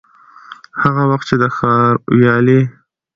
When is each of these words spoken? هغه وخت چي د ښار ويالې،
هغه 0.83 1.03
وخت 1.11 1.25
چي 1.29 1.35
د 1.41 1.43
ښار 1.55 1.93
ويالې، 2.15 2.61